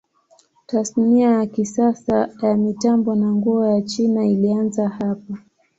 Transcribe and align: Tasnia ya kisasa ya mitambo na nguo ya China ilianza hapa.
Tasnia 0.65 1.29
ya 1.31 1.45
kisasa 1.45 2.29
ya 2.41 2.57
mitambo 2.57 3.15
na 3.15 3.31
nguo 3.31 3.65
ya 3.67 3.81
China 3.81 4.25
ilianza 4.25 4.89
hapa. 4.89 5.37